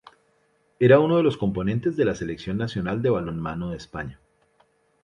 [0.79, 4.19] Era uno de los componentes de la selección nacional de balonmano de España.